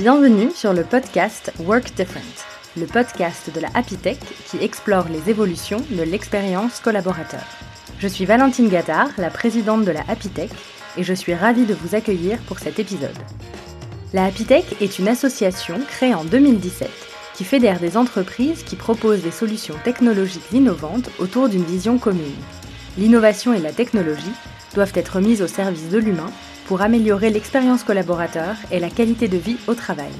[0.00, 2.24] Bienvenue sur le podcast Work Different,
[2.74, 7.44] le podcast de la Happy qui explore les évolutions de l'expérience collaborateur.
[7.98, 10.30] Je suis Valentine Gattard, la présidente de la Happy
[10.96, 13.18] et je suis ravie de vous accueillir pour cet épisode.
[14.14, 14.46] La Happy
[14.80, 16.88] est une association créée en 2017
[17.34, 22.40] qui fédère des entreprises qui proposent des solutions technologiques innovantes autour d'une vision commune.
[22.96, 24.32] L'innovation et la technologie
[24.74, 26.32] doivent être mises au service de l'humain
[26.70, 30.12] pour améliorer l'expérience collaborateur et la qualité de vie au travail.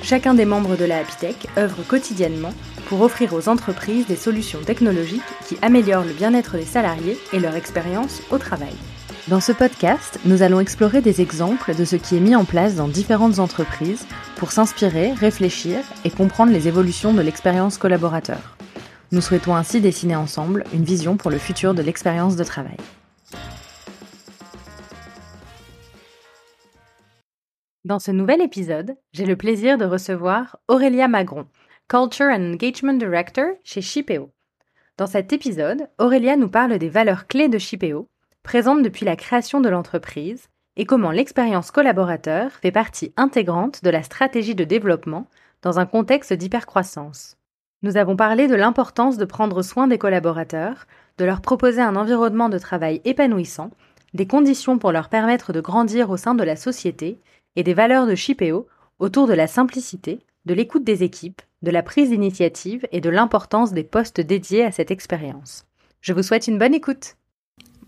[0.00, 2.54] Chacun des membres de la Happy œuvre quotidiennement
[2.86, 7.56] pour offrir aux entreprises des solutions technologiques qui améliorent le bien-être des salariés et leur
[7.56, 8.76] expérience au travail.
[9.26, 12.76] Dans ce podcast, nous allons explorer des exemples de ce qui est mis en place
[12.76, 14.06] dans différentes entreprises
[14.36, 18.56] pour s'inspirer, réfléchir et comprendre les évolutions de l'expérience collaborateur.
[19.10, 22.76] Nous souhaitons ainsi dessiner ensemble une vision pour le futur de l'expérience de travail.
[27.92, 31.44] Dans ce nouvel épisode, j'ai le plaisir de recevoir Aurélia Magron,
[31.88, 34.30] Culture and Engagement Director chez Shipeo.
[34.96, 38.08] Dans cet épisode, Aurélia nous parle des valeurs clés de Shipeo,
[38.42, 44.02] présentes depuis la création de l'entreprise, et comment l'expérience collaborateur fait partie intégrante de la
[44.02, 45.26] stratégie de développement
[45.60, 47.36] dans un contexte d'hypercroissance.
[47.82, 50.86] Nous avons parlé de l'importance de prendre soin des collaborateurs,
[51.18, 53.70] de leur proposer un environnement de travail épanouissant,
[54.14, 57.18] des conditions pour leur permettre de grandir au sein de la société
[57.56, 58.66] et des valeurs de Shipeo
[58.98, 63.72] autour de la simplicité, de l'écoute des équipes, de la prise d'initiative et de l'importance
[63.72, 65.66] des postes dédiés à cette expérience.
[66.00, 67.16] Je vous souhaite une bonne écoute.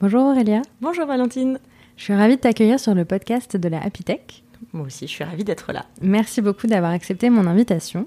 [0.01, 0.63] Bonjour Aurélia.
[0.81, 1.59] Bonjour Valentine.
[1.97, 4.45] Je suis ravie de t'accueillir sur le podcast de la Happy Tech.
[4.73, 5.85] Moi aussi, je suis ravie d'être là.
[6.01, 8.07] Merci beaucoup d'avoir accepté mon invitation.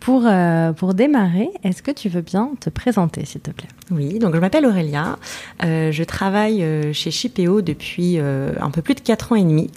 [0.00, 3.68] Pour, euh, pour démarrer, est-ce que tu veux bien te présenter, s'il te plaît?
[3.90, 5.18] Oui, donc je m'appelle Aurélia.
[5.64, 9.70] Euh, je travaille euh, chez Shipeo depuis un peu plus de 4 ans et demi.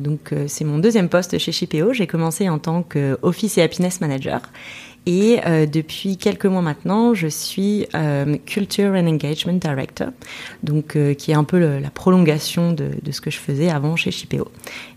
[0.00, 1.92] Donc c'est mon deuxième poste chez Shipeo.
[1.92, 4.40] J'ai commencé en tant qu'Office et Happiness Manager.
[5.04, 10.08] Et euh, depuis quelques mois maintenant, je suis euh, Culture and Engagement Director,
[10.62, 14.10] donc euh, qui est un peu la prolongation de, ce que je faisais avant chez
[14.10, 14.48] Shipeo.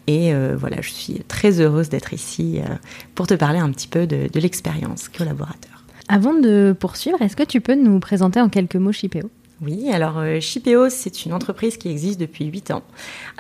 [0.08, 2.59] Et voilà, je suis très heureuse d'être ici
[3.16, 5.84] pour te parler un petit peu de, l'expérience collaborateur.
[6.08, 9.32] Avant de poursuivre, est-ce que tu peux nous présenter en quelques mots Shipeo?
[9.62, 12.84] Oui, alors euh, Shipeo, c'est une entreprise qui existe depuis 8 ans,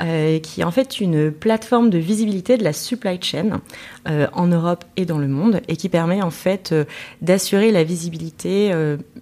[0.01, 3.59] euh, qui est en fait une plateforme de visibilité de la supply chain
[4.07, 6.73] euh, en Europe et dans le monde, et qui permet en fait
[7.21, 8.73] d'assurer la visibilité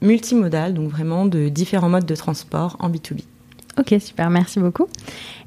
[0.02, 3.22] multimodale, donc vraiment de différents modes de transport en B2B.
[3.80, 4.88] Ok, super, merci beaucoup.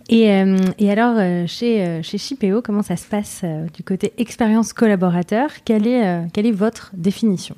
[0.09, 5.51] Et, alors, chez, chez Shipeo, comment ça se passe du côté expérience collaborateur?
[5.65, 7.57] Quelle est votre définition?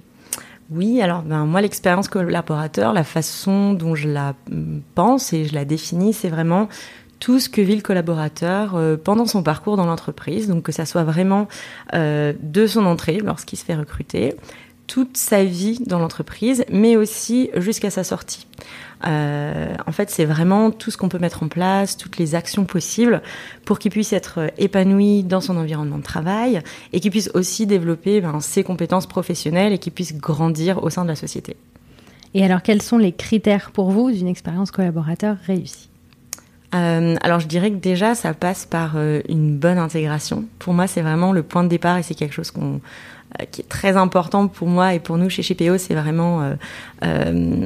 [0.71, 5.55] Oui, alors ben, moi, l'expérience collaborateur, la façon dont je la mm, pense et je
[5.55, 6.69] la définis, c'est vraiment
[7.21, 10.87] tout ce que vit le collaborateur euh, pendant son parcours dans l'entreprise, donc que ça
[10.87, 11.49] soit vraiment
[11.95, 14.37] euh, de son entrée lorsqu'il se fait recruter,
[14.89, 18.49] toute sa vie dans l'entreprise, mais aussi jusqu'à sa sortie.
[19.07, 22.65] Euh, en fait, c'est vraiment tout ce qu'on peut mettre en place, toutes les actions
[22.65, 23.23] possibles
[23.65, 26.63] pour qu'il puisse être épanoui dans son environnement de travail
[26.93, 31.05] et qu'il puisse aussi développer ben, ses compétences professionnelles et qu'il puisse grandir au sein
[31.05, 31.57] de la société.
[32.35, 35.91] Et alors, quels sont les critères pour vous d'une expérience collaborateur réussie?
[36.75, 40.45] Euh, alors je dirais que déjà ça passe par euh, une bonne intégration.
[40.59, 42.83] Pour moi c'est vraiment le point de départ et c'est quelque chose qu'on
[43.51, 46.55] qui est très important pour moi et pour nous chez CPO, c'est vraiment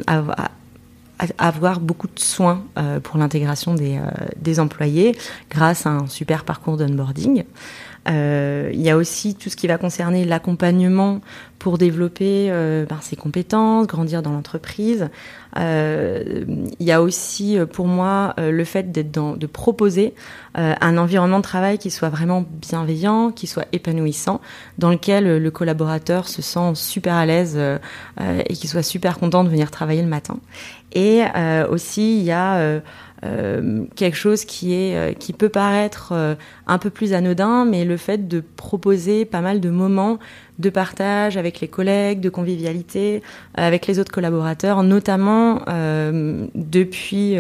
[0.07, 0.49] avoir,
[1.39, 5.17] avoir beaucoup de soins euh, pour l'intégration des, euh, des, employés
[5.51, 7.45] grâce à un super parcours d'onboarding.
[8.09, 11.21] Euh, il y a aussi tout ce qui va concerner l'accompagnement
[11.59, 15.09] pour développer euh, ben, ses compétences, grandir dans l'entreprise.
[15.57, 16.45] Euh,
[16.81, 20.15] il y a aussi pour moi le fait d'être dans, de proposer
[20.55, 24.41] un environnement de travail qui soit vraiment bienveillant, qui soit épanouissant,
[24.79, 27.59] dans lequel le collaborateur se sent super à l'aise
[28.19, 30.39] et qui soit super content de venir travailler le matin.
[30.95, 31.23] Et
[31.71, 32.81] aussi il y a
[33.25, 36.35] euh, quelque chose qui est euh, qui peut paraître euh,
[36.67, 40.19] un peu plus anodin, mais le fait de proposer pas mal de moments
[40.59, 43.23] de partage avec les collègues, de convivialité
[43.55, 45.63] avec les autres collaborateurs, notamment
[46.55, 47.37] depuis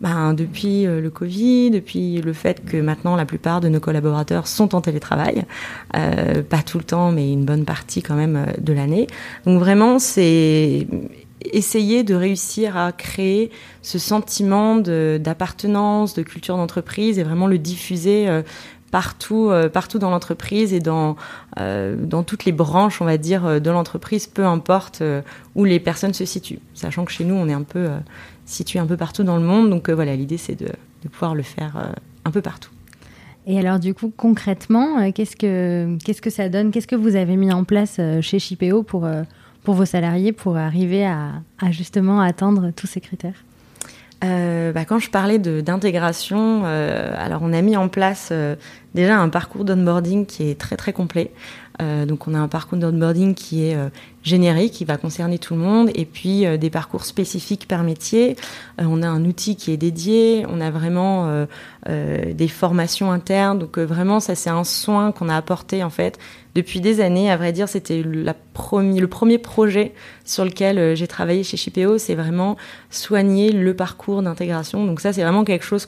[0.00, 4.74] ben, depuis le Covid, depuis le fait que maintenant la plupart de nos collaborateurs sont
[4.74, 5.44] en télétravail,
[5.92, 9.06] pas tout le temps, mais une bonne partie quand même de l'année.
[9.46, 10.86] Donc vraiment c'est
[11.44, 13.50] essayer de réussir à créer
[13.82, 18.42] ce sentiment d'appartenance, de, culture d'entreprise et vraiment le diffuser euh,
[18.90, 21.16] partout, euh, partout dans l'entreprise et dans,
[21.58, 25.02] euh, dans toutes les branches, on va dire, de l'entreprise, peu importe
[25.54, 26.60] où les personnes se situent.
[26.74, 27.88] Sachant que chez nous, on est un peu
[28.44, 29.70] situé un peu partout dans le monde.
[29.70, 31.92] Donc voilà, l'idée, c'est de, de, pouvoir le faire
[32.24, 32.70] un peu partout.
[33.46, 36.70] Et alors du coup, concrètement, qu'est-ce que qu'est-ce que ça donne?
[36.70, 39.08] Qu'est-ce que vous avez mis en place chez Chipéo pour
[39.62, 43.44] pour vos salariés pour arriver à, justement atteindre tous ces critères
[44.22, 48.54] euh, bah, quand je parlais d'intégration, euh, alors on a mis en place euh,
[48.94, 51.32] déjà un parcours d'onboarding qui est très très complet.
[52.06, 53.76] Donc on a un parcours d'onboarding qui est
[54.22, 58.36] générique, qui va concerner tout le monde, et puis des parcours spécifiques par métier.
[58.78, 61.46] on a un outil qui est dédié, on a vraiment
[61.86, 63.58] des formations internes.
[63.58, 66.18] Donc vraiment ça c'est un soin qu'on a apporté en fait
[66.54, 67.30] depuis des années.
[67.30, 69.92] À vrai dire, c'était le premier projet
[70.24, 71.98] sur lequel euh, j'ai travaillé chez Chipéo.
[71.98, 72.56] C'est vraiment
[72.90, 74.86] soigner le parcours d'intégration.
[74.86, 75.86] Donc ça, c'est vraiment quelque chose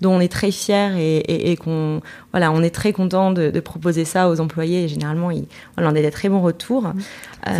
[0.00, 2.00] dont on est très fier et, qu'on
[2.32, 4.84] voilà, on est très content de, proposer ça aux employés.
[4.84, 5.46] Et généralement, ils,
[5.78, 6.92] on a des très bons retours.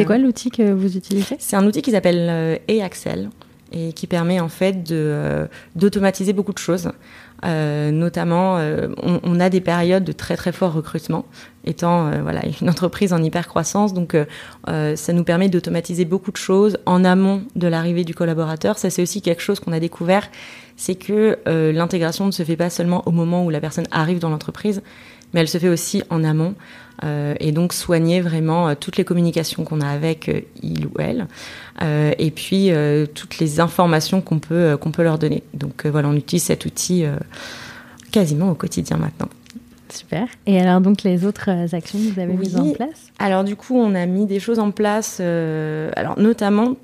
[0.05, 1.37] C'est quoi l'outil que vous utilisez?
[1.39, 3.31] C'est un outil qui s'appelle euh, eAxel
[3.73, 6.93] et qui permet en fait euh, d'automatiser beaucoup de choses.
[7.45, 8.59] Euh, notamment,
[9.03, 11.27] on, a des périodes de très très fort recrutement,
[11.67, 14.17] étant voilà une entreprise en hyper croissance, donc
[14.67, 18.79] ça nous permet d'automatiser beaucoup de choses en amont de l'arrivée du collaborateur.
[18.79, 20.31] Ça c'est aussi quelque chose qu'on a découvert,
[20.77, 21.39] c'est que
[21.73, 24.81] l'intégration ne se fait pas seulement au moment où la personne arrive dans l'entreprise,
[25.35, 26.55] mais elle se fait aussi en amont.
[27.03, 30.93] Euh, et donc soigner vraiment euh, toutes les communications qu'on a avec euh, il ou
[31.01, 31.27] elle,
[32.19, 32.71] et puis
[33.15, 35.43] toutes les informations qu'on peut qu'on peut leur donner.
[35.55, 37.05] Donc voilà, on utilise cet outil
[38.13, 39.29] quasiment au quotidien maintenant.
[39.93, 40.29] Super.
[40.47, 43.11] Et alors donc les autres actions que vous avez mises en place?
[43.19, 45.19] Alors du coup, on a mis des choses en place.
[45.19, 46.77] alors notamment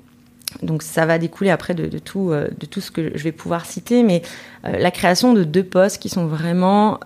[0.61, 4.03] donc ça va découler après de, tout, de tout ce que je vais pouvoir citer,
[4.03, 4.21] mais
[4.65, 6.99] la création de deux postes qui sont vraiment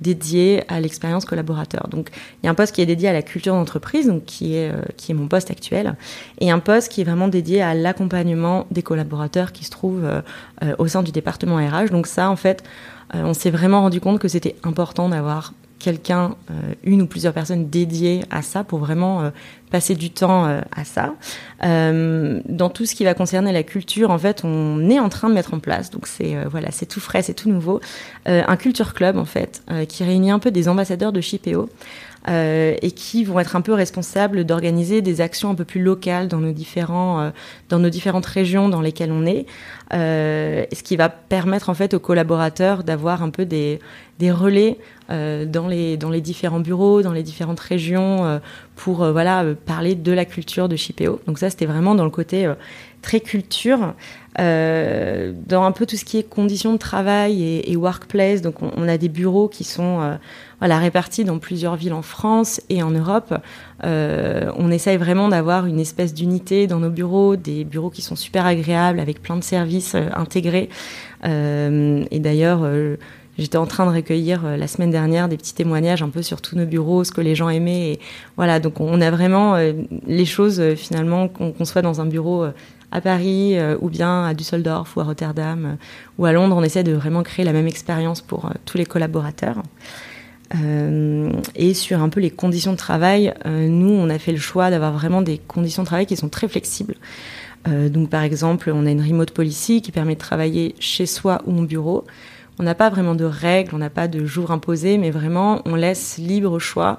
[0.00, 1.88] dédié à l'expérience collaborateur.
[1.88, 2.10] Donc
[2.42, 4.70] il y a un poste qui est dédié à la culture d'entreprise, donc qui est
[4.70, 5.96] euh, qui est mon poste actuel,
[6.40, 10.20] et un poste qui est vraiment dédié à l'accompagnement des collaborateurs qui se trouvent euh,
[10.62, 11.90] euh, au sein du département RH.
[11.90, 12.62] Donc ça, en fait,
[13.14, 16.34] on s'est vraiment rendu compte que c'était important d'avoir quelqu'un,
[16.82, 19.30] une ou plusieurs personnes dédiées à ça pour vraiment
[19.70, 21.14] passer du temps euh, à ça.
[21.62, 25.34] dans tout ce qui va concerner la culture, en fait, on est en train de
[25.34, 27.80] mettre en place, donc c'est voilà, c'est tout frais, c'est tout nouveau,
[28.26, 31.68] un culture club en fait qui réunit un peu des ambassadeurs de Chipéo.
[32.28, 36.40] et qui vont être un peu responsables d'organiser des actions un peu plus locales dans
[36.40, 37.32] nos différents
[37.68, 39.46] dans nos différentes régions dans lesquelles on est,
[39.90, 43.80] ce qui va permettre en fait aux collaborateurs d'avoir un peu des
[44.18, 44.78] des relais
[45.10, 48.38] euh, dans les dans les différents bureaux, dans les différentes régions euh,
[48.76, 51.20] pour euh, voilà parler de la culture de Chipéo.
[51.26, 52.50] Donc ça c'était vraiment dans le côté
[53.02, 53.94] très culture,
[54.36, 58.42] dans un peu tout ce qui est conditions de travail et, et workplace.
[58.42, 60.18] Donc on, on, a des bureaux qui sont
[60.58, 63.34] voilà répartis dans plusieurs villes en France et en Europe.
[63.82, 68.44] on essaye vraiment d'avoir une espèce d'unité dans nos bureaux, des bureaux qui sont super
[68.44, 70.68] agréables avec plein de services intégrés.
[71.24, 72.66] et d'ailleurs
[73.38, 76.40] J'étais en train de recueillir euh, la semaine dernière des petits témoignages un peu sur
[76.40, 77.92] tous nos bureaux, ce que les gens aimaient.
[77.92, 78.00] Et
[78.36, 79.72] voilà, donc on a vraiment euh,
[80.06, 82.46] les choses euh, finalement qu'on soit dans un bureau
[82.92, 85.76] à Paris ou bien à Düsseldorf ou à Rotterdam
[86.18, 89.60] ou à Londres, on essaie de vraiment créer la même expérience pour tous les collaborateurs.
[91.56, 94.92] Et sur un peu les conditions de travail, nous, on a fait le choix d'avoir
[94.92, 96.94] vraiment des conditions de travail qui sont très flexibles.
[97.68, 101.58] Donc, par exemple, on a une remote policy qui permet de travailler chez soi ou
[101.58, 102.04] au bureau.
[102.58, 105.74] On n'a pas vraiment de règles, on n'a pas de jours imposés, mais vraiment on
[105.74, 106.98] laisse libre choix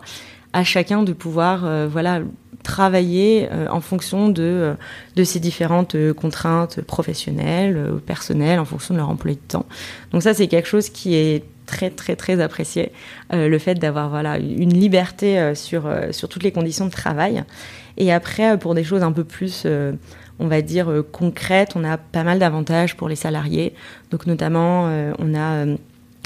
[0.54, 2.22] à chacun de pouvoir euh, voilà
[2.64, 4.74] travailler euh, en fonction de euh,
[5.16, 9.66] de ces différentes contraintes professionnelles personnelles en fonction de leur emploi de temps.
[10.12, 12.92] Donc ça c'est quelque chose qui est très très très apprécié
[13.32, 17.44] le fait d'avoir voilà une liberté sur sur toutes les conditions de travail
[17.98, 19.68] et après pour des choses un peu plus
[20.40, 21.74] on va dire, euh, concrète.
[21.76, 23.74] On a pas mal d'avantages pour les salariés.
[24.12, 25.78] Donc notamment, euh, on a euh,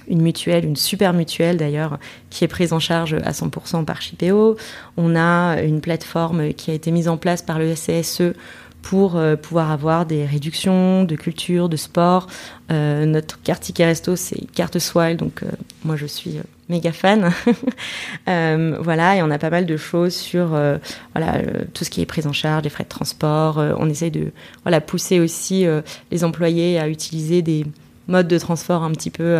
[0.08, 2.00] une mutuelle, une super mutuelle d'ailleurs,
[2.30, 4.58] qui est prise en charge à 100% par Chipéo.
[4.98, 8.34] On a une plateforme qui a été mise en place par le CSE
[8.82, 12.28] pour pouvoir avoir des réductions de culture, de sport.
[12.70, 15.44] notre carte ticket resto, c'est carte Swile, donc
[15.84, 16.40] moi je suis
[16.72, 17.32] méga fan.
[18.28, 20.78] euh, voilà, et on a pas mal de choses sur euh,
[21.14, 23.60] voilà euh, tout ce qui est prise en charge, des frais de transport.
[23.60, 24.32] Euh, on essaye de
[24.64, 25.66] voilà pousser aussi
[26.12, 27.66] les employés à utiliser des
[28.08, 29.38] modes de transport un petit peu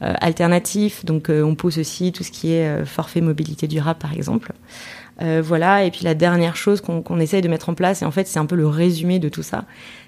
[0.00, 1.04] alternatifs.
[1.04, 4.52] Donc on pousse aussi tout ce qui est forfait mobilité durable par exemple.
[5.18, 8.26] Voilà, et puis la dernière chose qu'on essaye de mettre en place, et en fait
[8.26, 9.64] c'est un peu le résumé de tout ça,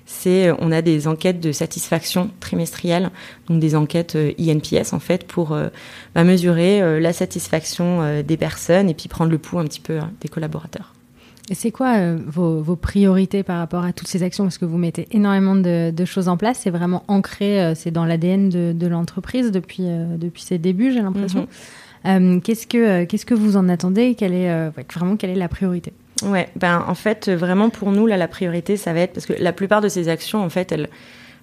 [0.08, 3.10] c'est euh, on a des enquêtes de satisfaction trimestrielles,
[3.48, 5.68] donc des enquêtes euh, INPS en fait pour euh,
[6.14, 10.10] bah, mesurer la satisfaction des personnes et puis prendre le pouls un petit peu hein,
[10.20, 10.94] des collaborateurs.
[11.50, 14.44] Et c'est quoi vos, priorités par rapport à toutes ces actions?
[14.44, 16.60] Parce que vous mettez énormément de, choses en place.
[16.62, 19.84] C'est vraiment ancré, c'est dans l'ADN de, l'entreprise depuis,
[20.18, 21.42] depuis ses débuts, j'ai l'impression.
[21.42, 21.48] Mhm.
[22.42, 25.92] Qu'est-ce, que, qu'est-ce que vous en attendez quelle est, Vraiment, quelle est la priorité?
[26.24, 29.34] Ouais, ben en fait, vraiment pour nous, là, la priorité, ça va être parce que
[29.38, 30.88] la plupart de ces actions, en fait, elles,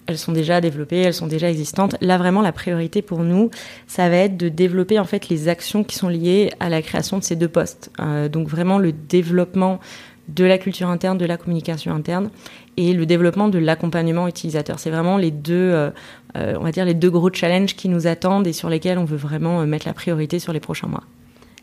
[0.06, 1.96] elles sont déjà développées, elles sont déjà existantes.
[2.00, 3.50] Là, vraiment, la priorité pour nous,
[3.86, 7.18] ça va être de développer en fait les actions qui sont liées à la création
[7.18, 7.90] de ces deux postes.
[8.00, 9.80] Euh, donc vraiment le développement
[10.28, 12.30] de la culture interne, de la communication interne
[12.76, 14.78] et le développement de l'accompagnement utilisateur.
[14.78, 15.90] C'est vraiment les deux, euh,
[16.36, 19.04] euh, on va dire les deux gros challenges qui nous attendent et sur lesquels on
[19.04, 21.04] veut vraiment mettre la priorité sur les prochains mois.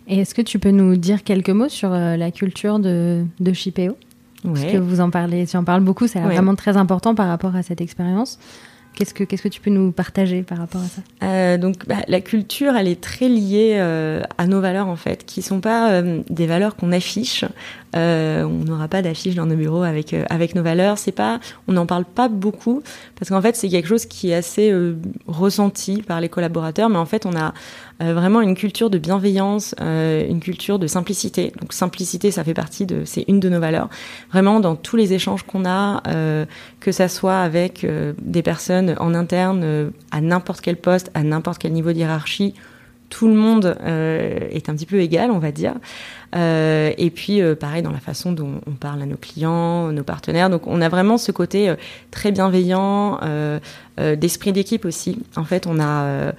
[0.08, 3.96] Et est-ce que tu peux nous dire quelques mots sur la culture de, de Shipeo?
[4.44, 7.56] Parce que vous en parlez, tu en parles beaucoup, c'est vraiment très important par rapport
[7.56, 8.40] à cette expérience.
[8.96, 11.02] Qu'est-ce que, qu'est-ce que tu peux nous partager par rapport à ça?
[11.24, 15.26] Euh, Donc, bah, la culture, elle est très liée euh, à nos valeurs en fait,
[15.26, 17.44] qui sont pas euh, des valeurs qu'on affiche.
[17.96, 20.98] on n'aura pas d'affiche dans nos bureaux avec avec nos valeurs.
[20.98, 22.84] C'est pas, on n'en parle pas beaucoup
[23.18, 24.72] parce qu'en fait, c'est quelque chose qui est assez
[25.28, 26.90] ressenti par les collaborateurs.
[26.90, 27.54] Mais en fait, on a
[28.02, 31.54] euh, vraiment une culture de bienveillance, euh, une culture de simplicité.
[31.62, 33.90] Donc simplicité, ça fait partie de, c'est une de nos valeurs.
[34.32, 36.46] Vraiment dans tous les échanges qu'on a, euh,
[36.80, 37.86] que ça soit avec
[38.22, 42.54] des personnes en interne, à n'importe quel poste, à n'importe quel niveau de hiérarchie,
[43.14, 45.76] tout le monde est un petit peu égal, on va dire.
[46.36, 50.04] Euh, et puis, euh, pareil, dans la façon dont on parle à nos clients, nos
[50.04, 50.50] partenaires.
[50.50, 51.76] Donc, on a vraiment ce côté euh,
[52.12, 53.20] très bienveillant,
[54.18, 55.20] d'esprit d'équipe aussi.
[55.36, 56.34] En fait, on a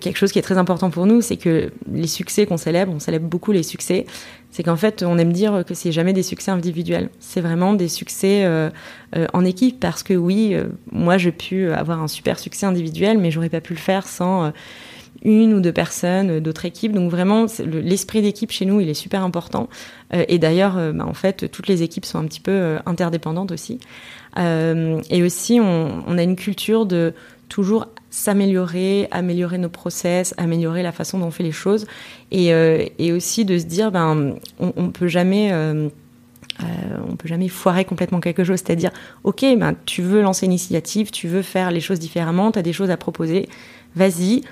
[0.00, 2.98] quelque chose qui est très important pour nous, c'est que les succès qu'on célèbre, on
[2.98, 4.04] célèbre beaucoup les succès.
[4.50, 7.08] C'est qu'en fait, on aime dire que c'est jamais des succès individuels.
[7.18, 8.46] C'est vraiment des succès
[9.32, 10.54] en équipe parce que oui,
[10.92, 14.52] moi, j'ai pu avoir un super succès individuel, mais j'aurais pas pu le faire sans
[15.22, 16.92] une ou deux personnes euh, d'autres équipes.
[16.92, 19.68] Donc vraiment, l'esprit d'équipe chez nous, il est super important.
[20.14, 23.52] Euh, et d'ailleurs, euh, bah, en fait, toutes les équipes sont un petit peu interdépendantes
[23.52, 23.78] aussi.
[24.36, 27.14] et aussi, on, a une culture de
[27.48, 31.86] toujours s'améliorer, améliorer nos process, améliorer la façon dont on fait les choses,
[32.30, 35.52] et, aussi de se dire, ben, on, on peut jamais
[37.08, 38.60] on peut jamais foirer complètement quelque chose.
[38.64, 38.90] C'est-à-dire,
[39.24, 42.62] ok, ben, tu veux lancer une initiative, tu veux faire les choses différemment, tu as
[42.62, 43.48] des choses à proposer,
[43.96, 44.42] vas-y,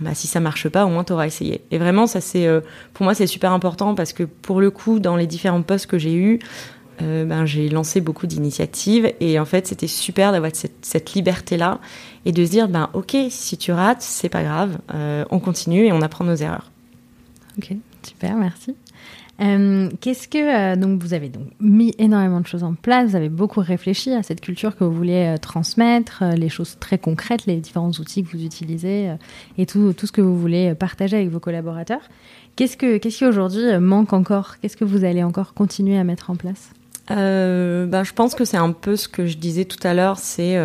[0.00, 1.62] bah, si ça marche pas, au moins tu auras essayé.
[1.70, 2.60] Et vraiment, ça c'est, euh,
[2.94, 5.98] pour moi, c'est super important parce que pour le coup, dans les différents postes que
[5.98, 6.38] j'ai eus,
[7.00, 11.78] euh, ben, j'ai lancé beaucoup d'initiatives et en fait, c'était super d'avoir cette, cette liberté-là
[12.24, 15.86] et de se dire, ben, ok, si tu rates, c'est pas grave, euh, on continue
[15.86, 16.70] et on apprend nos erreurs.
[17.56, 18.74] Ok, super, merci.
[19.40, 23.16] Euh, qu'est-ce que euh, donc vous avez donc mis énormément de choses en place, vous
[23.16, 27.46] avez beaucoup réfléchi à cette culture que vous voulez euh, transmettre, les choses très concrètes,
[27.46, 29.14] les différents outils que vous utilisez
[29.56, 32.02] et tout, tout ce que vous voulez partager avec vos collaborateurs.
[32.56, 34.56] Qu'est-ce que qu'est-ce qui aujourd'hui manque encore?
[34.58, 36.72] Qu'est-ce que vous allez encore continuer à mettre en place?
[37.08, 40.58] Ben, je pense que c'est un peu ce que je disais tout à l'heure, c'est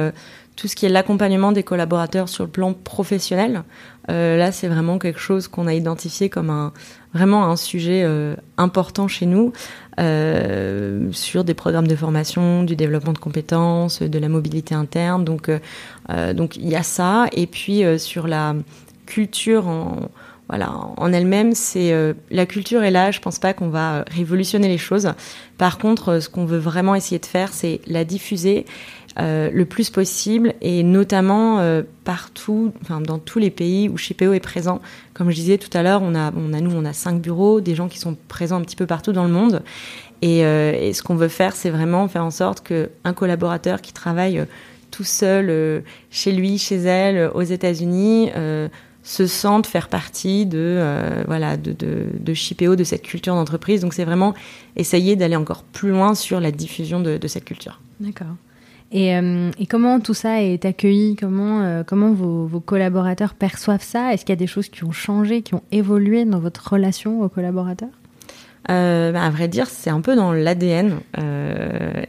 [0.55, 3.63] tout ce qui est l'accompagnement des collaborateurs sur le plan professionnel.
[4.07, 6.73] là, c'est vraiment quelque chose qu'on a identifié comme un,
[7.13, 9.53] vraiment un sujet euh, important chez nous
[9.99, 15.23] euh, sur des programmes de formation, du développement de compétences, de la mobilité interne.
[15.23, 17.27] Donc, euh, donc il y a ça.
[17.31, 18.55] Et puis sur la
[19.05, 20.09] culture en
[20.49, 21.93] voilà, en elle-même, c'est
[22.29, 23.11] la culture est là.
[23.11, 25.13] Je pense pas qu'on va révolutionner les choses.
[25.57, 28.65] Par contre, ce qu'on veut vraiment essayer de faire, c'est la diffuser
[29.19, 34.33] euh, le plus possible et notamment euh, partout, enfin dans tous les pays où Shipeo
[34.33, 34.81] est présent.
[35.13, 37.61] Comme je disais tout à l'heure, on a, on a nous, on a cinq bureaux,
[37.61, 39.61] des gens qui sont présents un petit peu partout dans le monde.
[40.23, 43.93] Et, euh, ce qu'on veut faire, c'est vraiment faire en sorte que un collaborateur qui
[43.93, 44.43] travaille
[44.89, 48.31] tout seul chez lui, chez elle, aux États-Unis,
[49.03, 50.79] se sente faire partie de
[51.27, 52.05] voilà de, de,
[52.75, 53.81] de cette culture d'entreprise.
[53.81, 54.33] Donc c'est vraiment
[54.75, 57.79] essayer d'aller encore plus loin sur la diffusion de cette culture.
[57.99, 58.35] D'accord.
[58.93, 61.15] Euh, et, comment tout ça est accueilli?
[61.15, 64.13] Comment, euh, comment vos, collaborateurs perçoivent ça?
[64.13, 67.21] Est-ce qu'il y a des choses qui ont changé, qui ont évolué dans votre relation
[67.21, 67.89] aux collaborateurs?
[68.69, 70.99] Euh, bah, à vrai dire, c'est un peu dans l'ADN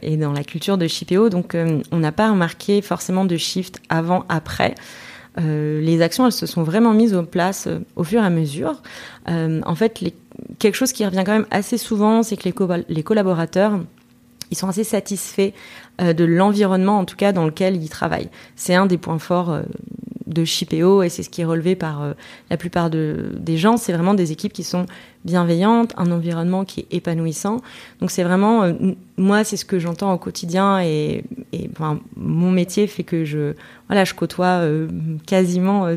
[0.01, 1.29] et dans la culture de Chipéo.
[1.29, 1.57] Donc,
[1.91, 4.75] on n'a pas remarqué forcément de shift avant-après.
[5.37, 8.81] les actions, elles se sont vraiment mises en place au fur et à mesure.
[9.27, 10.13] en fait,
[10.59, 12.47] quelque chose qui revient quand même assez souvent, c'est que
[12.87, 13.79] les collaborateurs
[14.55, 15.51] ils sont assez satisfaits
[16.01, 18.29] euh, de l'environnement, en tout cas, dans lequel ils travaillent.
[18.55, 19.63] C'est un des points forts euh,
[20.27, 22.13] de Chipéo et c'est ce qui est relevé par euh,
[22.49, 23.75] la plupart de, des gens.
[23.75, 24.85] C'est vraiment des équipes qui sont
[25.25, 27.61] bienveillantes, un environnement qui est épanouissant.
[27.99, 28.71] Donc c'est vraiment,
[29.17, 31.69] moi, c'est ce que j'entends au quotidien et, et
[32.15, 33.53] mon métier fait que je,
[33.87, 34.61] voilà, je côtoie
[35.25, 35.87] quasiment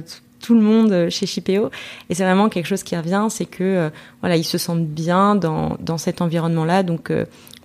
[0.40, 1.70] tout le monde chez Chipéo.
[2.08, 3.90] Et c'est vraiment quelque chose qui revient, c'est que
[4.20, 6.82] voilà, ils se sentent bien dans, dans cet environnement-là.
[6.82, 7.12] Donc,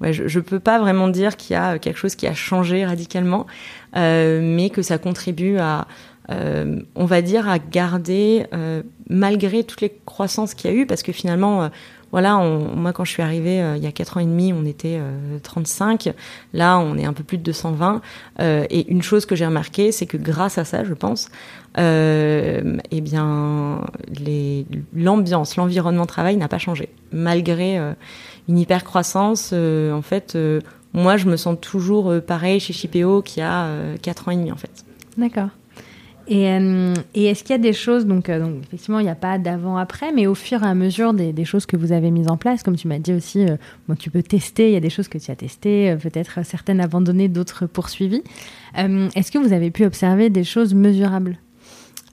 [0.02, 2.86] ouais, je, je peux pas vraiment dire qu'il y a quelque chose qui a changé
[2.86, 3.46] radicalement,
[3.96, 5.88] mais que ça contribue à
[6.32, 10.86] euh, on va dire, à garder, euh, malgré toutes les croissances qu'il y a eu,
[10.86, 11.70] parce que finalement,
[12.14, 14.66] euh, voilà, moi quand je suis arrivée il y a 4 ans et demi, on
[14.66, 15.00] était
[15.42, 16.14] 35,
[16.54, 18.02] là on est un peu plus de 220,
[18.40, 21.30] et une chose que j'ai remarqué, c'est que grâce à ça, je pense,
[21.78, 23.82] eh bien,
[24.94, 27.78] l'ambiance, l'environnement de travail n'a pas changé, malgré
[28.48, 29.54] une hyper croissance.
[29.54, 30.38] en fait,
[30.94, 33.70] moi je me sens toujours pareil chez Chipéo qui a
[34.02, 34.86] 4 ans et demi en fait.
[35.18, 35.50] D'accord.
[36.28, 39.16] Et, euh, et est-ce qu'il y a des choses, donc, euh, effectivement, il n'y a
[39.16, 42.38] pas d'avant-après, mais au fur et à mesure des, choses que vous avez mises en
[42.38, 43.58] place, comme tu m'as dit aussi, euh,
[44.00, 47.28] tu peux tester, il y a des choses que tu as testées, peut-être certaines abandonnées,
[47.28, 48.24] d'autres poursuivies.
[48.76, 51.38] est-ce que vous avez pu observer des choses mesurables?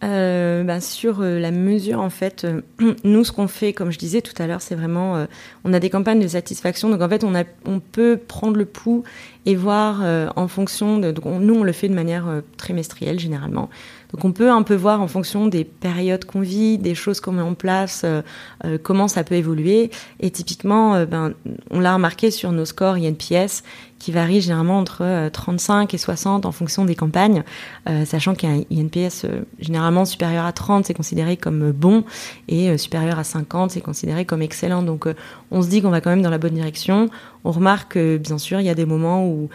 [0.02, 2.47] Euh, bah, sur la mesure, en fait,
[3.05, 5.26] nous, ce qu'on fait, comme je disais tout à l'heure, c'est vraiment,
[5.64, 6.90] on a des campagnes de satisfaction.
[6.90, 9.05] Donc, en fait, on, a, on peut prendre le pouls
[9.47, 10.02] et voir
[10.37, 10.99] en fonction.
[10.99, 13.69] Donc, nous, on le fait de manière trimestrielle, généralement.
[14.12, 17.33] Donc on peut un peu voir en fonction des périodes qu'on vit, des choses qu'on
[17.33, 18.23] met en place, euh,
[18.64, 19.90] euh, comment ça peut évoluer.
[20.21, 21.35] Et typiquement, euh, ben,
[21.71, 23.62] on l'a remarqué sur nos scores INPS
[24.00, 27.45] qui varient généralement entre 35 et 60 en fonction des campagnes,
[28.04, 29.26] sachant qu'un INPS
[29.61, 32.04] généralement supérieur à 30 c'est considéré comme bon
[32.49, 34.83] et supérieur à 50 c'est considéré comme excellent.
[34.83, 35.07] Donc
[35.50, 37.09] on se dit qu'on va quand même dans la bonne direction.
[37.45, 39.49] On remarque que bien sûr il y a des moments où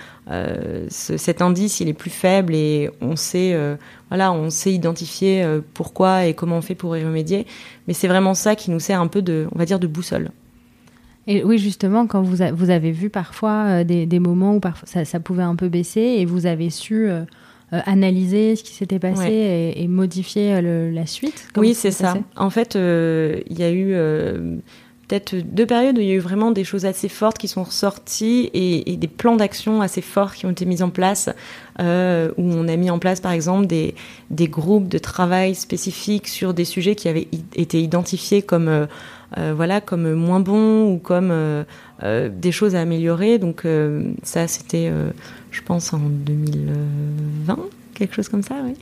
[0.90, 3.56] cet indice il est plus faible et on sait
[4.10, 7.46] voilà, on sait identifier euh, pourquoi et comment on fait pour y remédier.
[7.88, 10.32] Mais c'est vraiment ça qui nous sert un peu de, on va dire, de boussole.
[11.28, 15.20] Et oui, justement, quand vous, vous avez vu parfois euh, des, moments où parfois ça,
[15.20, 17.24] pouvait un peu baisser et vous avez su euh,
[17.72, 21.48] analyser ce qui s'était passé et, modifier la suite?
[21.58, 22.16] Oui, c'est ça.
[22.36, 23.96] En fait, il y a eu
[25.08, 27.64] peut-être deux périodes où il y a eu vraiment des choses assez fortes qui sont
[27.64, 31.30] ressorties et, des plans d'action assez forts qui ont été mis en place,
[31.80, 33.94] euh, où on a mis en place par exemple des,
[34.30, 38.88] des groupes de travail spécifiques sur des sujets qui avaient été identifiés comme euh, euh,
[39.36, 41.34] voilà comme moins bons ou comme
[42.02, 43.40] des choses à améliorer.
[43.40, 43.64] Donc
[44.24, 44.92] ça c'était
[45.52, 47.58] je pense en 2020
[47.96, 48.74] quelque chose comme ça, oui.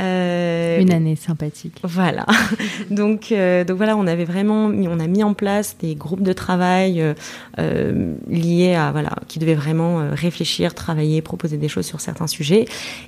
[0.00, 1.80] Euh, Une année sympathique.
[1.82, 2.24] Voilà.
[2.90, 6.32] donc, euh, donc voilà, on avait vraiment, on a mis en place des groupes de
[6.32, 7.02] travail
[7.58, 12.66] euh, liés à voilà, qui devaient vraiment réfléchir, travailler, proposer des choses sur certains sujets.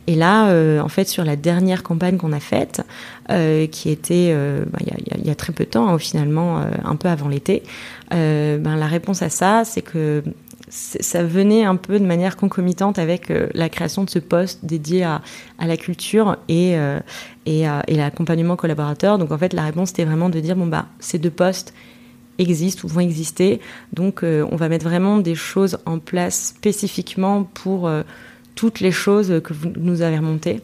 [0.09, 2.83] Et là, en fait, sur la dernière campagne qu'on a faite,
[3.29, 4.35] qui était
[4.67, 7.63] bah, il y, a, très peu de temps, hein, finalement, un peu avant l'été,
[8.11, 10.25] ben la réponse à ça, c'est que
[10.71, 15.03] ça venait un peu de manière concomitante avec euh, la création de ce poste dédié
[15.03, 15.21] à,
[15.59, 17.01] la culture et, euh,
[17.45, 17.65] et,
[17.97, 19.19] l'accompagnement collaborateur.
[19.19, 21.75] Donc en fait, la réponse était vraiment de dire bon bah ces deux postes
[22.39, 23.61] existent ou vont exister,
[23.93, 27.91] donc euh, on va mettre vraiment des choses en place spécifiquement pour
[28.55, 30.61] toutes les choses que vous nous avez remontées.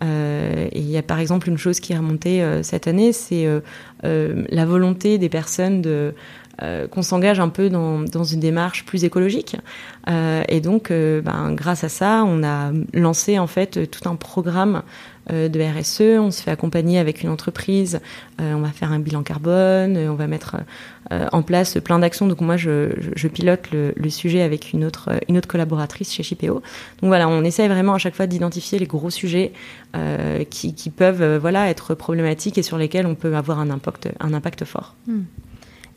[0.00, 3.46] Il y a par exemple une chose qui est remontée cette année, c'est
[4.02, 6.14] la volonté des personnes de
[6.90, 9.56] qu'on s'engage un peu dans, une démarche plus écologique.
[10.08, 14.16] Euh, et donc, euh, ben, grâce à ça, on a lancé en fait tout un
[14.16, 14.82] programme
[15.30, 16.18] de RSE.
[16.18, 18.00] On se fait accompagner avec une entreprise.
[18.38, 19.98] on va faire un bilan carbone.
[19.98, 20.56] on va mettre
[21.10, 22.26] en place plein d'actions.
[22.26, 25.10] Donc moi, je, pilote le, sujet avec une autre,
[25.46, 26.62] collaboratrice chez Chipéo.
[27.02, 29.52] Donc voilà, on essaye vraiment à chaque fois d'identifier les gros sujets
[30.48, 34.64] qui, peuvent voilà être problématiques et sur lesquels on peut avoir un impact, un impact
[34.64, 34.94] fort.
[35.06, 35.24] Hmm.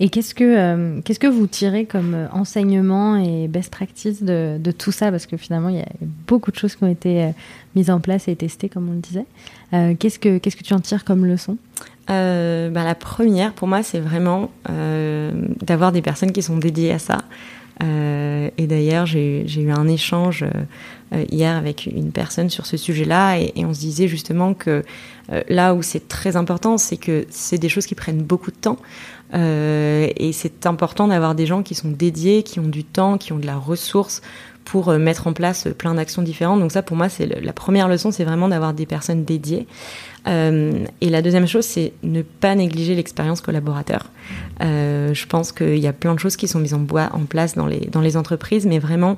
[0.03, 4.57] Et qu'est-ce que, euh, qu'est-ce que vous tirez comme euh, enseignement et best practice de,
[4.59, 5.11] de, tout ça?
[5.11, 5.87] Parce que finalement, il y a
[6.27, 7.29] beaucoup de choses qui ont été euh,
[7.75, 9.25] mises en place et testées, comme on le disait.
[9.99, 11.57] qu'est-ce, que, qu'est-ce que tu en tires comme leçon?
[12.07, 17.19] Bah, La première, pour moi, c'est vraiment d'avoir des personnes qui sont dédiées à ça.
[17.79, 20.45] Et d'ailleurs, j'ai, eu un échange
[21.31, 24.83] hier avec une personne sur ce sujet-là et, on se disait justement que
[25.49, 28.77] là où c'est très important, c'est que c'est des choses qui prennent beaucoup de temps.
[29.33, 33.33] Euh, et c'est important d'avoir des gens qui sont dédiés, qui ont du temps, qui
[33.33, 34.21] ont de la ressource
[34.65, 36.59] pour euh, mettre en place plein d'actions différentes.
[36.59, 39.67] Donc ça, pour moi, c'est la première leçon, c'est vraiment d'avoir des personnes dédiées.
[40.27, 44.09] Euh, et la deuxième chose, c'est ne pas négliger l'expérience collaborateur.
[44.61, 46.85] Euh, je pense qu'il y a plein de choses qui sont mises en,
[47.27, 49.15] place dans les, dans les entreprises, mais vraiment,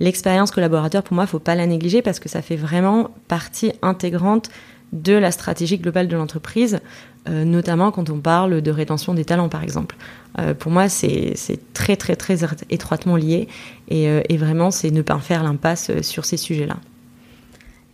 [0.00, 4.50] l'expérience collaborateur, pour moi, faut pas la négliger parce que ça fait vraiment partie intégrante
[4.92, 6.80] de la stratégie globale de l'entreprise,
[7.28, 9.96] euh, notamment quand on parle de rétention des talents, par exemple.
[10.38, 11.34] Euh, pour moi, c'est
[11.74, 12.38] très, très, très
[12.70, 13.48] étroitement lié
[13.88, 16.76] et, euh, et vraiment, c'est ne pas faire l'impasse sur ces sujets-là.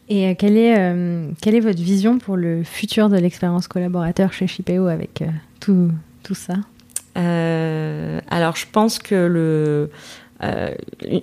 [0.09, 0.77] Et quelle, est,
[1.41, 5.25] quelle est votre vision pour le futur de l'expérience collaborateur chez Shipeo avec
[5.59, 5.91] tout,
[6.23, 6.55] tout ça?
[7.17, 9.91] Alors, je pense que le
[10.43, 10.75] euh,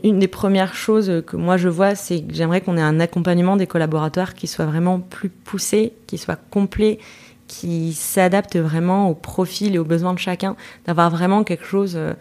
[0.03, 3.57] une des premières choses que moi je vois, c'est que j'aimerais qu'on ait un accompagnement
[3.57, 6.99] des collaborateurs qui soit vraiment plus poussé, qui soit complet,
[7.47, 12.13] qui s'adapte vraiment au profil et aux besoins de chacun, d'avoir vraiment quelque chose, euh,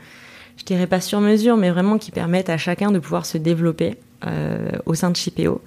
[0.56, 3.96] je dirais pas sur mesure, mais vraiment qui permette à chacun de pouvoir se développer
[4.26, 5.62] euh, au sein de Chipeo.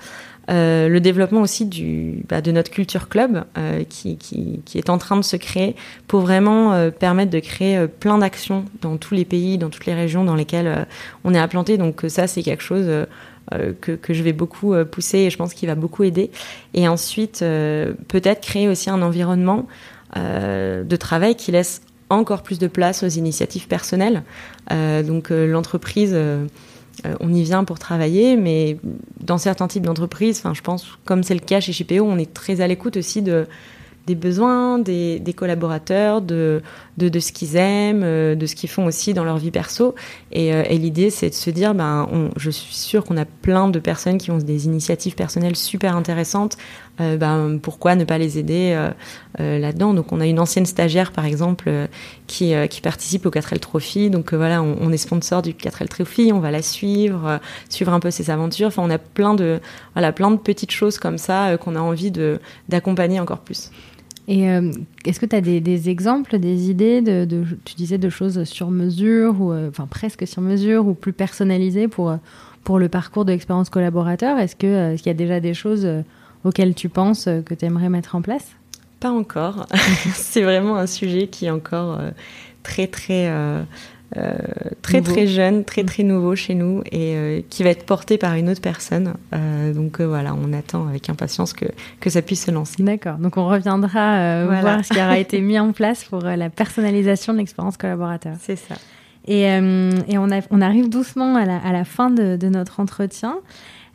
[0.50, 4.90] Euh, le développement aussi du, bah, de notre culture club euh, qui, qui, qui, est
[4.90, 5.76] en train de se créer
[6.08, 9.88] pour vraiment euh, permettre de créer euh, plein d'actions dans tous les pays, dans toutes
[9.88, 10.88] les régions dans lesquelles
[11.24, 11.78] on est implanté.
[11.78, 12.86] Donc ça, c'est quelque chose
[13.82, 16.32] que, que, je vais beaucoup pousser et je pense qu'il va beaucoup aider.
[16.74, 19.68] Et ensuite, peut-être créer aussi un environnement
[20.16, 24.24] de travail qui laisse encore plus de place aux initiatives personnelles.
[24.72, 26.16] donc l'entreprise
[27.06, 28.78] euh, on y vient pour travailler, mais
[29.20, 32.62] dans certains types d'entreprises, je pense, comme c'est le cas chez JPO, on est très
[32.62, 33.48] à l'écoute aussi de,
[34.08, 36.62] des besoins des, collaborateurs, de,
[36.98, 39.96] de, ce qu'ils aiment, euh, de ce qu'ils font aussi dans leur vie perso.
[40.32, 43.80] Et, euh, l'idée, c'est de se dire, ben, je suis sûre qu'on a plein de
[43.80, 46.58] personnes qui ont des initiatives personnelles super intéressantes.
[47.02, 48.90] Euh, ben, pourquoi ne pas les aider
[49.38, 49.94] là-dedans?
[49.94, 51.70] Donc, on a une ancienne stagiaire, par exemple,
[52.28, 54.10] qui, qui participe au 4L Trophy.
[54.10, 58.12] Donc, voilà, on, est sponsor du 4L Trophy, on va la suivre, suivre un peu
[58.12, 58.68] ses aventures.
[58.68, 59.60] Enfin, on a plein de,
[59.94, 63.72] voilà, plein de petites choses comme ça qu'on a envie de d'accompagner encore plus.
[64.28, 64.72] Et euh,
[65.06, 69.40] est-ce que tu as des, exemples, des idées de, tu disais, de choses sur mesure,
[69.40, 72.18] ou euh, enfin presque sur mesure, ou plus personnalisées pour, euh,
[72.64, 74.40] pour le parcours de l'expérience collaborateur?
[74.40, 75.88] Est-ce qu'il y a déjà des choses
[76.46, 78.48] auxquelles tu penses que tu aimerais mettre en place?
[79.00, 79.68] Pas encore.
[80.14, 82.00] C'est vraiment un sujet qui est encore
[82.64, 83.30] très, très
[84.18, 84.34] euh,
[84.82, 85.88] très très jeune, très mm.
[85.88, 89.16] très nouveau chez nous et euh, qui va être porté par une autre personne.
[89.34, 91.66] Euh, donc voilà, on attend avec impatience que,
[92.00, 92.82] que ça puisse se lancer.
[92.82, 97.34] D'accord, donc on reviendra voir ce qui aura été mis en place pour la personnalisation
[97.34, 98.36] de l'expérience collaborateur.
[98.40, 98.76] C'est ça.
[99.28, 102.80] Et, et on, a, on, arrive doucement à la, à la fin de, de, notre
[102.80, 103.40] entretien.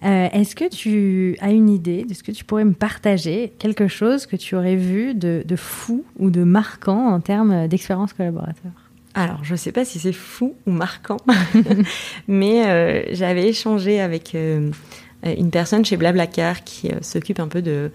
[0.02, 4.26] Est-ce que tu as une idée de ce que tu pourrais me partager, quelque chose
[4.26, 8.72] que tu aurais vu de, de fou ou de marquant en termes d'expérience collaborateur?
[9.14, 11.16] Alors, je ne sais pas si c'est fou ou marquant,
[12.28, 14.70] mais euh, j'avais échangé avec euh,
[15.24, 17.90] une personne chez Blablacar qui euh, s'occupe un peu de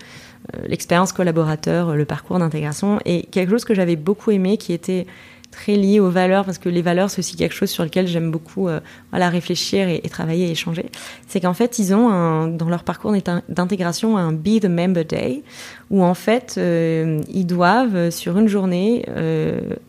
[0.67, 5.07] l'expérience collaborateur, le parcours d'intégration, et quelque chose que j'avais beaucoup aimé, qui était
[5.55, 8.29] très lié aux valeurs, parce que les valeurs, c'est aussi quelque chose sur lequel j'aime
[8.29, 8.67] beaucoup
[9.11, 10.85] voilà, réfléchir et, travailler et échanger.
[11.27, 13.13] C'est qu'en fait, ils ont dans leur parcours
[13.47, 15.43] d'intégration un Be the Member Day,
[15.89, 19.05] où en fait, ils doivent, sur une journée,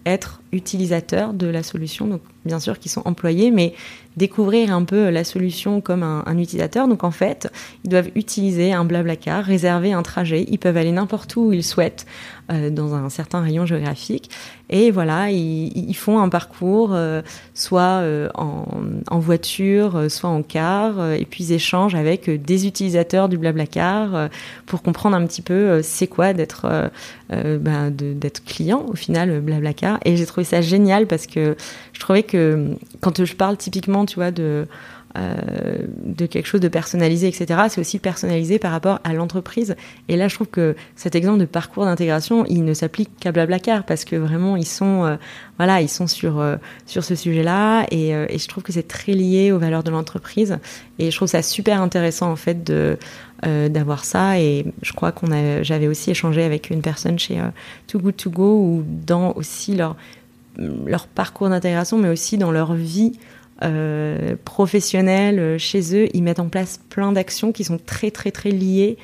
[0.06, 3.74] être utilisateurs de la solution, donc bien sûr qui sont employés, mais
[4.16, 6.88] découvrir un peu la solution comme un, utilisateur.
[6.88, 7.50] Donc en fait,
[7.84, 12.06] ils doivent utiliser un blablacar, réserver un trajet, ils peuvent aller n'importe où ils souhaitent
[12.50, 14.30] euh, dans un certain rayon géographique.
[14.68, 17.22] Et voilà, ils, font un parcours euh,
[17.54, 23.38] soit euh, en, voiture, soit en car, et puis ils échangent avec des utilisateurs du
[23.38, 24.28] blablacar
[24.66, 26.90] pour comprendre un petit peu c'est quoi d'être
[27.30, 29.98] ben, d'être client au final blablacar.
[30.04, 31.56] Et j'ai trouvé ça génial parce que
[31.92, 34.66] je trouvais que quand je parle typiquement, tu vois, de
[35.16, 37.60] euh, de quelque chose de personnalisé, etc.
[37.68, 39.74] C'est aussi personnalisé par rapport à l'entreprise.
[40.08, 43.84] Et là, je trouve que cet exemple de parcours d'intégration, il ne s'applique qu'à Blablacar
[43.84, 45.16] parce que vraiment, ils sont, euh,
[45.58, 47.86] voilà, ils sont sur euh, sur ce sujet-là.
[47.90, 50.58] Et, et, je trouve que c'est très lié aux valeurs de l'entreprise.
[50.98, 52.98] Et je trouve ça super intéressant en fait de
[53.42, 54.40] d'avoir ça.
[54.40, 57.38] Et je crois qu'on a, j'avais aussi échangé avec une personne chez
[57.86, 59.96] Too Good To Go ou dans aussi leur
[60.56, 63.12] leur parcours d'intégration, mais aussi dans leur vie
[63.62, 68.30] euh, professionnels euh, chez eux, ils mettent en place plein d'actions qui sont très très
[68.30, 68.98] très liées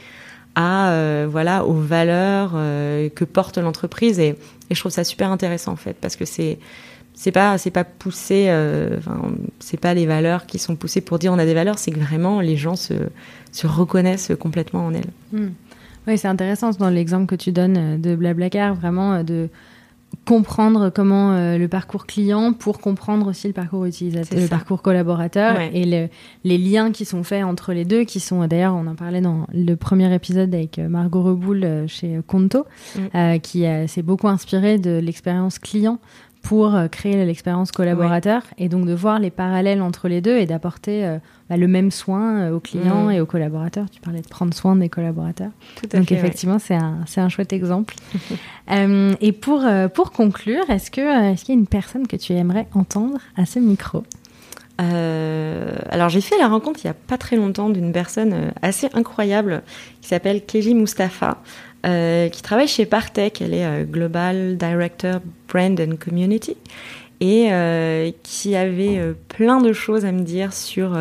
[0.54, 4.36] à euh, voilà aux valeurs que porte l'entreprise et,
[4.70, 6.58] je trouve ça super intéressant en fait parce que c'est
[7.14, 8.50] c'est pas c'est pas poussé
[9.58, 12.00] c'est pas les valeurs qui sont poussées pour dire on a des valeurs c'est que
[12.00, 12.94] vraiment les gens se
[13.52, 15.10] se reconnaissent complètement en elles.
[15.32, 15.50] Hmm.
[16.06, 19.48] Oui, c'est intéressant dans l'exemple que tu donnes de Blablacar, vraiment de
[20.24, 25.58] comprendre comment euh, le parcours client pour comprendre aussi le parcours utilisateur, le parcours collaborateur
[25.60, 26.08] et
[26.44, 29.46] les liens qui sont faits entre les deux, qui sont d'ailleurs, on en parlait dans
[29.52, 33.38] le premier épisode avec euh, Margot Reboul euh, chez Conto, mm.
[33.40, 35.98] qui s'est beaucoup inspiré de l'expérience client
[36.42, 40.46] pour euh, créer l'expérience collaborateur et donc de voir les parallèles entre les deux et
[40.46, 43.10] d'apporter euh, bah, le même soin euh, aux clients mm.
[43.12, 43.86] et aux collaborateurs.
[43.90, 45.52] Tu parlais de prendre soin des collaborateurs.
[45.92, 47.94] donc effectivement, c'est un, un, chouette exemple.
[48.70, 52.66] et pour, pour conclure, est-ce qu'il est qu'il y a une personne que tu aimerais
[52.74, 54.04] entendre à ce micro?
[54.78, 59.62] Alors j'ai fait la rencontre il y a pas très longtemps d'une personne assez incroyable
[60.00, 61.38] qui s'appelle Keji Mustafa.
[61.82, 66.56] Qui travaille chez Partech, elle est Global Director Brand and Community.
[67.20, 67.50] Et
[68.22, 70.96] qui avait plein de choses à me dire sur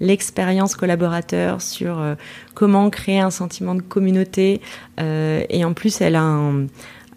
[0.00, 2.14] l'expérience collaborateur, sur euh,
[2.54, 4.60] comment créer un sentiment de communauté.
[4.98, 6.66] Euh, et en plus, elle a un,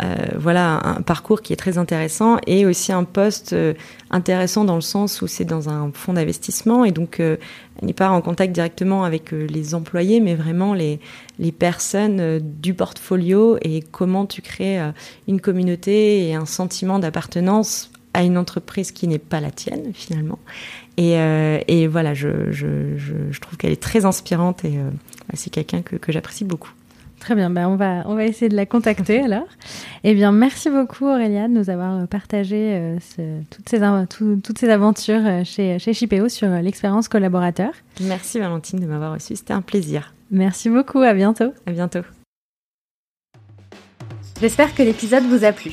[0.02, 3.56] euh, voilà un parcours qui est très intéressant et aussi un poste
[4.12, 6.84] intéressant dans le sens où c'est dans un fonds d'investissement.
[6.84, 7.21] Et donc
[7.84, 11.00] n'est pas en contact directement avec les employés mais vraiment les,
[11.39, 14.80] les personnes du portfolio et comment tu crées
[15.28, 20.39] une communauté et un sentiment d'appartenance à une entreprise qui n'est pas la tienne finalement.
[20.98, 24.89] Et, euh, et voilà, je, je, je, trouve qu'elle est très inspirante et euh,
[25.34, 26.72] c'est quelqu'un que, que j'apprécie beaucoup.
[27.23, 29.47] Très bien, ben on, va, on va essayer de la contacter alors.
[30.03, 33.79] Eh bien, merci beaucoup Aurélia de nous avoir partagé euh, ce, toutes, ces,
[34.43, 37.71] toutes ces aventures chez, chez Chipéo sur l'expérience collaborateur.
[38.01, 40.13] Merci Valentine de m'avoir reçu, c'était un plaisir.
[40.31, 41.53] Merci beaucoup, à bientôt.
[41.65, 42.01] À bientôt.
[44.41, 45.71] J'espère que l'épisode vous a plu.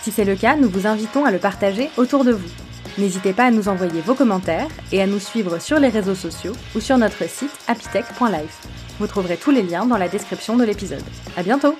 [0.00, 2.65] Si c'est le cas, nous vous invitons à le partager autour de vous.
[2.98, 6.52] N'hésitez pas à nous envoyer vos commentaires et à nous suivre sur les réseaux sociaux
[6.74, 8.66] ou sur notre site apitech.life.
[8.98, 11.04] Vous trouverez tous les liens dans la description de l'épisode.
[11.36, 11.76] À bientôt!